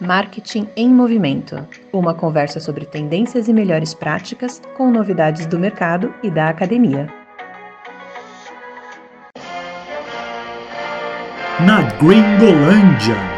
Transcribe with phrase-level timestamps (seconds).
[0.00, 6.30] Marketing em Movimento uma conversa sobre tendências e melhores práticas com novidades do mercado e
[6.30, 7.08] da academia.
[11.66, 13.37] Na Gringolândia.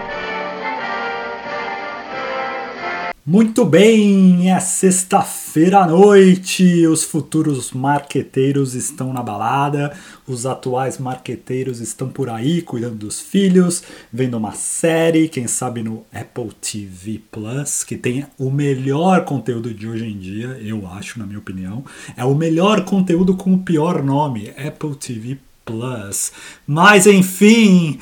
[3.33, 11.79] Muito bem, é sexta-feira à noite, os futuros marqueteiros estão na balada, os atuais marqueteiros
[11.79, 17.85] estão por aí cuidando dos filhos, vendo uma série, quem sabe no Apple TV Plus,
[17.85, 21.85] que tem o melhor conteúdo de hoje em dia, eu acho, na minha opinião.
[22.17, 26.33] É o melhor conteúdo com o pior nome, Apple TV Plus.
[26.67, 28.01] Mas enfim,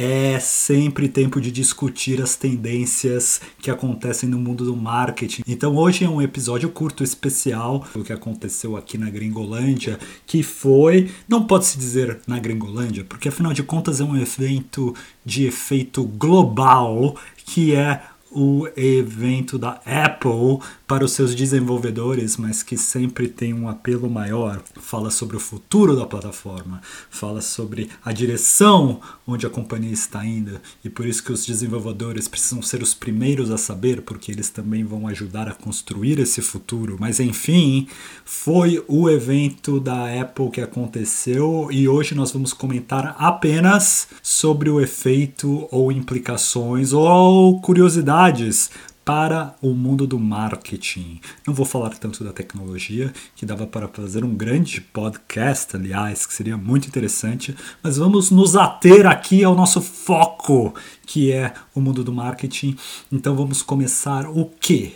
[0.00, 5.42] é sempre tempo de discutir as tendências que acontecem no mundo do marketing.
[5.44, 11.10] Então hoje é um episódio curto especial do que aconteceu aqui na Gringolândia, que foi,
[11.28, 14.94] não pode se dizer na Gringolândia, porque afinal de contas é um evento
[15.24, 18.00] de efeito global, que é
[18.30, 24.60] o evento da Apple para os seus desenvolvedores, mas que sempre tem um apelo maior.
[24.80, 30.60] Fala sobre o futuro da plataforma, fala sobre a direção onde a companhia está indo
[30.84, 34.84] e por isso que os desenvolvedores precisam ser os primeiros a saber, porque eles também
[34.84, 36.96] vão ajudar a construir esse futuro.
[36.98, 37.86] Mas enfim,
[38.24, 44.80] foi o evento da Apple que aconteceu e hoje nós vamos comentar apenas sobre o
[44.80, 48.70] efeito ou implicações ou curiosidades novidades
[49.04, 51.18] para o mundo do marketing.
[51.46, 56.34] Não vou falar tanto da tecnologia, que dava para fazer um grande podcast, aliás, que
[56.34, 60.74] seria muito interessante, mas vamos nos ater aqui ao nosso foco,
[61.06, 62.76] que é o mundo do marketing.
[63.10, 64.92] Então vamos começar o quê?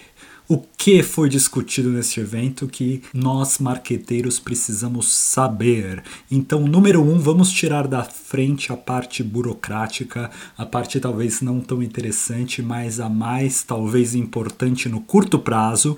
[0.52, 6.02] O que foi discutido nesse evento que nós marqueteiros precisamos saber.
[6.30, 11.82] Então, número um, vamos tirar da frente a parte burocrática, a parte talvez não tão
[11.82, 15.96] interessante, mas a mais talvez importante no curto prazo,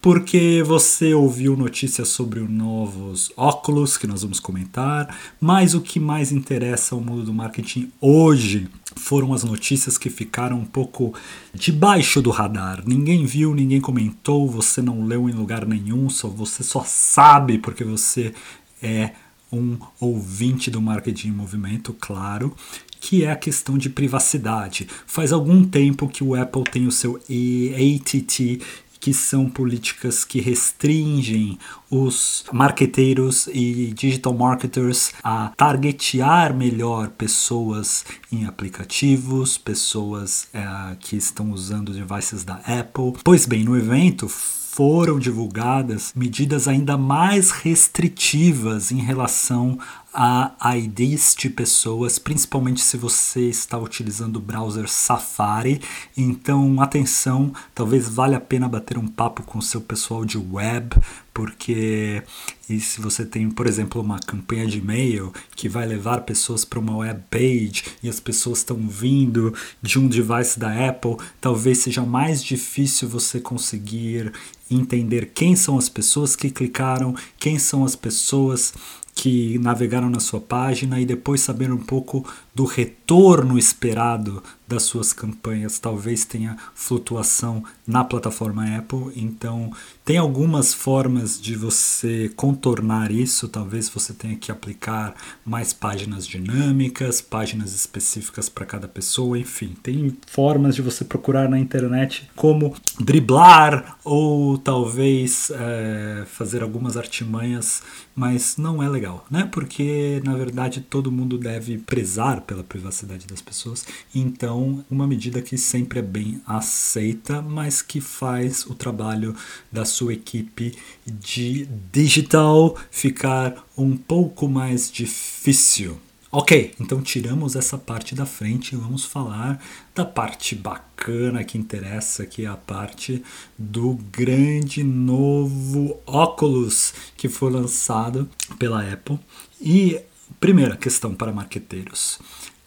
[0.00, 5.98] porque você ouviu notícias sobre os novos óculos que nós vamos comentar, mas o que
[5.98, 11.14] mais interessa ao mundo do marketing hoje foram as notícias que ficaram um pouco
[11.54, 12.82] debaixo do radar.
[12.86, 17.84] Ninguém viu, ninguém comentou, você não leu em lugar nenhum, só você só sabe porque
[17.84, 18.34] você
[18.82, 19.12] é
[19.52, 22.54] um ouvinte do marketing em movimento, claro,
[23.00, 24.88] que é a questão de privacidade.
[25.06, 28.60] Faz algum tempo que o Apple tem o seu ATT
[29.06, 38.46] que são políticas que restringem os marqueteiros e digital marketers a targetear melhor pessoas em
[38.46, 43.12] aplicativos, pessoas é, que estão usando devices da Apple.
[43.22, 44.28] Pois bem, no evento
[44.76, 49.78] foram divulgadas medidas ainda mais restritivas em relação
[50.16, 55.82] a IDs de pessoas, principalmente se você está utilizando o browser Safari.
[56.16, 60.96] Então, atenção, talvez valha a pena bater um papo com o seu pessoal de web,
[61.36, 62.22] porque
[62.66, 66.78] e se você tem, por exemplo, uma campanha de e-mail que vai levar pessoas para
[66.78, 69.52] uma web page e as pessoas estão vindo
[69.82, 74.32] de um device da Apple, talvez seja mais difícil você conseguir
[74.70, 78.72] entender quem são as pessoas que clicaram, quem são as pessoas
[79.14, 82.26] que navegaram na sua página e depois saber um pouco
[82.56, 85.78] do retorno esperado das suas campanhas.
[85.78, 89.70] Talvez tenha flutuação na plataforma Apple, então
[90.04, 93.46] tem algumas formas de você contornar isso.
[93.46, 95.14] Talvez você tenha que aplicar
[95.44, 101.58] mais páginas dinâmicas, páginas específicas para cada pessoa, enfim, tem formas de você procurar na
[101.58, 107.82] internet como driblar ou talvez é, fazer algumas artimanhas,
[108.14, 109.46] mas não é legal, né?
[109.52, 113.84] Porque na verdade todo mundo deve prezar pela privacidade das pessoas.
[114.14, 119.34] Então, uma medida que sempre é bem aceita, mas que faz o trabalho
[119.70, 125.98] da sua equipe de digital ficar um pouco mais difícil.
[126.38, 129.62] Ok, então tiramos essa parte da frente e vamos falar
[129.94, 133.22] da parte bacana que interessa, que é a parte
[133.56, 138.28] do grande novo óculos que foi lançado
[138.58, 139.18] pela Apple.
[139.60, 139.98] E
[140.40, 142.18] Primeira questão para marqueteiros.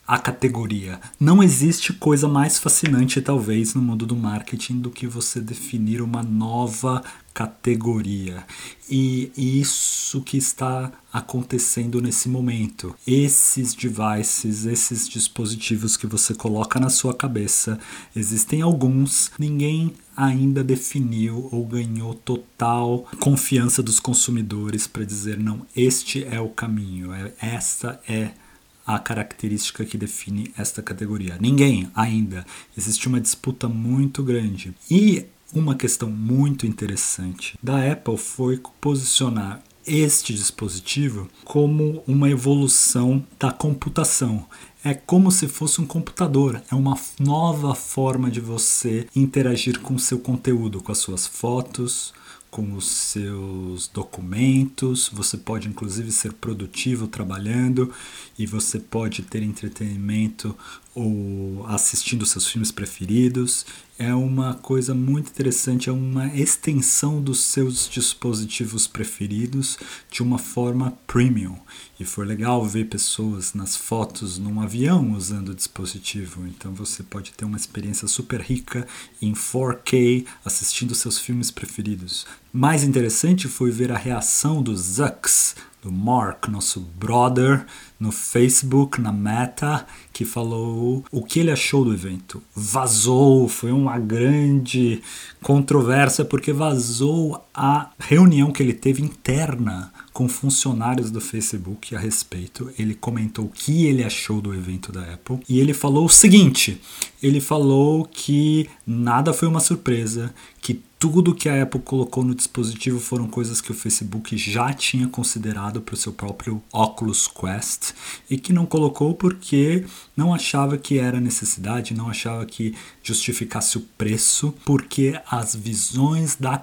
[0.09, 0.99] A categoria.
[1.19, 6.23] Não existe coisa mais fascinante, talvez, no mundo do marketing do que você definir uma
[6.23, 8.43] nova categoria.
[8.89, 12.95] E isso que está acontecendo nesse momento.
[13.05, 17.79] Esses devices, esses dispositivos que você coloca na sua cabeça,
[18.15, 26.25] existem alguns, ninguém ainda definiu ou ganhou total confiança dos consumidores para dizer não, este
[26.25, 28.48] é o caminho, é, esta é a
[28.97, 31.37] característica que define esta categoria.
[31.39, 32.45] Ninguém ainda.
[32.75, 34.73] Existe uma disputa muito grande.
[34.89, 43.51] E uma questão muito interessante da Apple foi posicionar este dispositivo como uma evolução da
[43.51, 44.45] computação.
[44.83, 50.19] É como se fosse um computador, é uma nova forma de você interagir com seu
[50.19, 52.13] conteúdo, com as suas fotos,
[52.51, 57.93] com os seus documentos, você pode inclusive ser produtivo trabalhando
[58.37, 60.55] e você pode ter entretenimento
[60.95, 63.65] ou assistindo seus filmes preferidos.
[63.97, 69.77] É uma coisa muito interessante, é uma extensão dos seus dispositivos preferidos
[70.09, 71.57] de uma forma premium.
[71.99, 76.47] E foi legal ver pessoas nas fotos num avião usando o dispositivo.
[76.47, 78.87] Então você pode ter uma experiência super rica
[79.21, 82.25] em 4K assistindo seus filmes preferidos.
[82.53, 87.65] Mais interessante foi ver a reação dos Zucks do Mark, nosso brother,
[87.99, 92.41] no Facebook, na Meta, que falou o que ele achou do evento.
[92.53, 95.01] Vazou, foi uma grande
[95.41, 102.69] controvérsia porque vazou a reunião que ele teve interna com funcionários do Facebook a respeito.
[102.77, 106.81] Ele comentou o que ele achou do evento da Apple e ele falou o seguinte:
[107.23, 112.99] ele falou que nada foi uma surpresa, que tudo que a Apple colocou no dispositivo
[112.99, 117.93] foram coisas que o Facebook já tinha considerado para o seu próprio Oculus Quest
[118.29, 119.85] e que não colocou porque
[120.17, 126.57] não achava que era necessidade, não achava que justificasse o preço, porque as visões da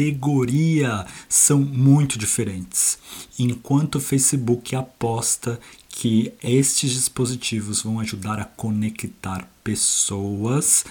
[0.00, 2.98] categoria são muito diferentes.
[3.38, 5.60] Enquanto o Facebook aposta
[5.90, 10.86] que estes dispositivos vão ajudar a conectar pessoas,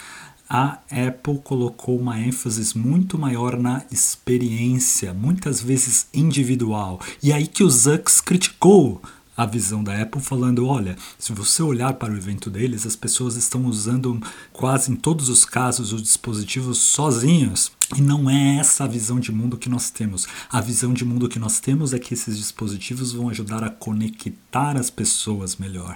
[0.47, 7.01] a Apple colocou uma ênfase muito maior na experiência, muitas vezes individual.
[7.21, 9.01] E aí que o Zucks criticou
[9.39, 13.37] a visão da Apple, falando: olha, se você olhar para o evento deles, as pessoas
[13.37, 14.21] estão usando
[14.51, 17.71] quase em todos os casos os dispositivos sozinhos.
[17.95, 20.27] E não é essa a visão de mundo que nós temos.
[20.51, 24.75] A visão de mundo que nós temos é que esses dispositivos vão ajudar a conectar
[24.75, 25.95] as pessoas melhor.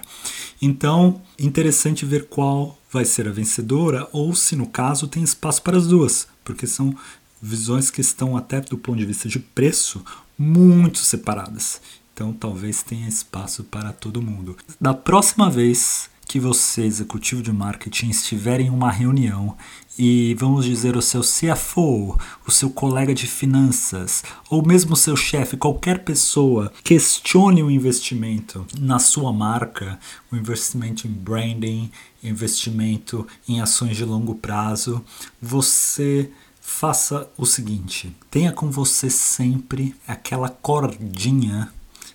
[0.60, 5.76] Então, interessante ver qual vai ser a vencedora ou se no caso tem espaço para
[5.76, 6.96] as duas, porque são
[7.42, 10.02] visões que estão até do ponto de vista de preço
[10.36, 11.80] muito separadas.
[12.14, 14.56] Então talvez tenha espaço para todo mundo.
[14.80, 19.56] Da próxima vez que você, executivo de marketing, estiver em uma reunião
[19.98, 22.16] e vamos dizer o seu CFO,
[22.46, 28.64] o seu colega de finanças, ou mesmo o seu chefe, qualquer pessoa, questione o investimento
[28.78, 29.98] na sua marca,
[30.30, 31.90] o investimento em branding,
[32.22, 35.04] investimento em ações de longo prazo,
[35.42, 36.30] você
[36.60, 41.72] faça o seguinte: tenha com você sempre aquela cordinha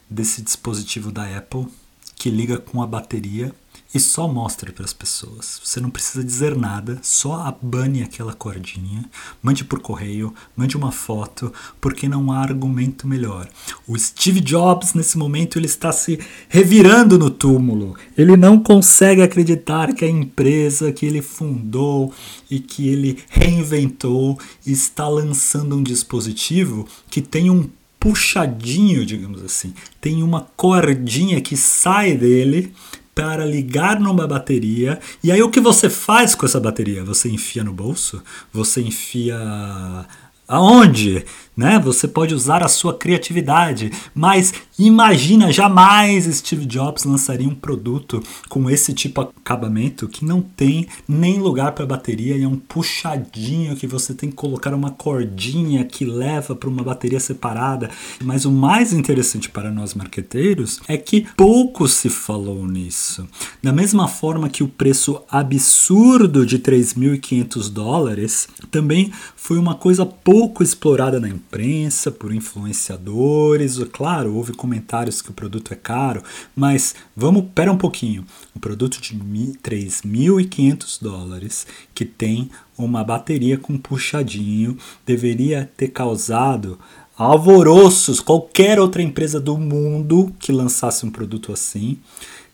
[0.09, 1.67] desse dispositivo da Apple
[2.19, 3.53] que liga com a bateria
[3.94, 5.59] e só mostre para as pessoas.
[5.63, 9.09] Você não precisa dizer nada, só abane aquela cordinha,
[9.41, 11.51] mande por correio, mande uma foto,
[11.81, 13.50] porque não há argumento melhor.
[13.88, 16.19] O Steve Jobs nesse momento ele está se
[16.50, 17.95] revirando no túmulo.
[18.15, 22.13] Ele não consegue acreditar que a empresa que ele fundou
[22.51, 27.67] e que ele reinventou está lançando um dispositivo que tem um
[28.00, 29.74] puxadinho, digamos assim.
[30.00, 32.74] Tem uma cordinha que sai dele
[33.13, 35.00] para ligar numa bateria.
[35.22, 37.04] E aí o que você faz com essa bateria?
[37.04, 38.24] Você enfia no bolso?
[38.53, 39.38] Você enfia
[40.48, 41.25] aonde?
[41.60, 41.78] Né?
[41.78, 48.70] Você pode usar a sua criatividade, mas imagina jamais Steve Jobs lançaria um produto com
[48.70, 53.75] esse tipo de acabamento que não tem nem lugar para bateria e é um puxadinho
[53.75, 57.89] que você tem que colocar uma cordinha que leva para uma bateria separada.
[58.24, 63.28] Mas o mais interessante para nós marqueteiros é que pouco se falou nisso.
[63.62, 70.63] Da mesma forma que o preço absurdo de 3.500 dólares também foi uma coisa pouco
[70.63, 73.79] explorada na empresa imprensa, por influenciadores.
[73.91, 76.22] Claro, houve comentários que o produto é caro,
[76.56, 78.24] mas vamos, pera um pouquinho.
[78.56, 86.77] Um produto de 3.500 dólares que tem uma bateria com puxadinho deveria ter causado
[87.18, 91.98] alvoroços qualquer outra empresa do mundo que lançasse um produto assim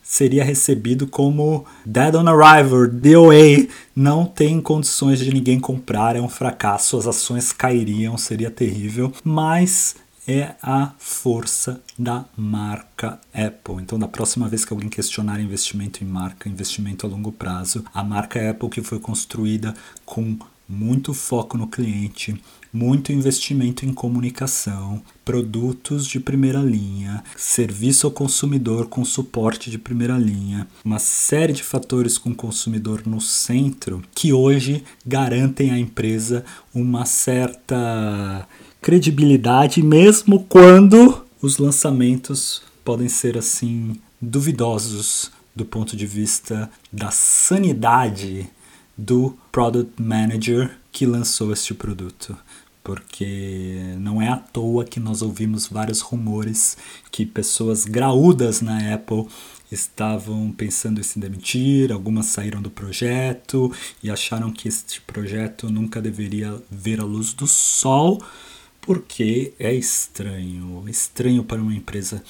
[0.06, 6.30] seria recebido como Dead on Arrival, DOA, não tem condições de ninguém comprar, é um
[6.30, 9.96] fracasso, as ações cairiam, seria terrível, mas
[10.28, 13.82] é a força da marca Apple.
[13.82, 18.04] Então, da próxima vez que alguém questionar investimento em marca, investimento a longo prazo, a
[18.04, 19.74] marca Apple que foi construída
[20.06, 22.36] com muito foco no cliente,
[22.74, 30.17] muito investimento em comunicação, produtos de primeira linha, serviço ao consumidor com suporte de primeira
[30.17, 36.43] linha, uma série de fatores com o consumidor no centro que hoje garantem à empresa
[36.74, 38.48] uma certa
[38.81, 48.50] credibilidade, mesmo quando os lançamentos podem ser assim duvidosos do ponto de vista da sanidade
[48.98, 52.38] do product manager que lançou este produto.
[52.84, 56.78] Porque não é à toa que nós ouvimos vários rumores
[57.12, 59.25] que pessoas graúdas na Apple
[59.72, 63.74] estavam pensando em se demitir, algumas saíram do projeto
[64.04, 68.24] e acharam que este projeto nunca deveria ver a luz do sol,
[68.80, 72.24] porque é estranho, estranho para uma empresa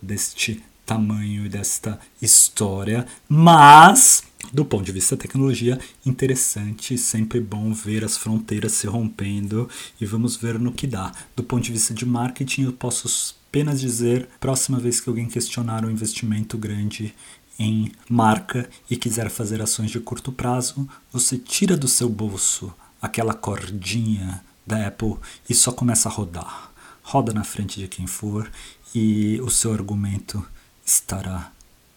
[0.00, 7.72] deste tamanho e desta história, mas do ponto de vista da tecnologia, interessante, sempre bom
[7.72, 9.68] ver as fronteiras se rompendo
[10.00, 11.12] e vamos ver no que dá.
[11.36, 15.84] Do ponto de vista de marketing, eu posso apenas dizer, próxima vez que alguém questionar
[15.84, 17.14] um investimento grande
[17.58, 23.34] em marca e quiser fazer ações de curto prazo, você tira do seu bolso aquela
[23.34, 25.16] cordinha da Apple
[25.48, 26.72] e só começa a rodar.
[27.02, 28.50] Roda na frente de quem for
[28.94, 30.42] e o seu argumento
[30.84, 31.52] estará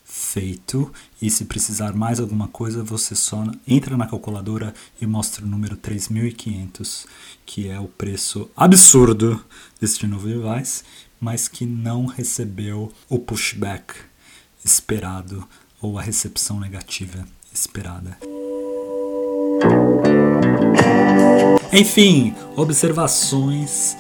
[0.06, 0.94] feito.
[1.20, 5.76] E se precisar mais alguma coisa, você só entra na calculadora e mostra o número
[5.76, 7.08] 3500,
[7.46, 9.44] que é o preço absurdo
[9.82, 10.84] deste novo device,
[11.20, 13.96] mas que não recebeu o pushback
[14.64, 15.48] esperado
[15.82, 18.18] ou a recepção negativa esperada.
[21.72, 23.98] Enfim, observações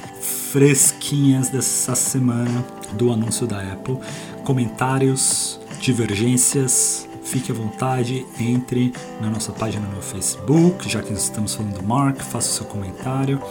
[0.51, 3.99] fresquinhas dessa semana do anúncio da Apple,
[4.45, 11.79] comentários divergências, fique à vontade, entre na nossa página no Facebook, já que estamos falando
[11.79, 13.41] do Mark, faça o seu comentário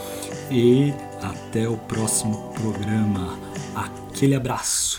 [0.49, 3.37] e até o próximo programa.
[3.75, 4.93] Aquele abraço!